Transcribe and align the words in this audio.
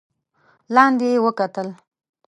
لاندې 0.75 1.05
يې 1.13 1.17
وکتل. 1.25 1.67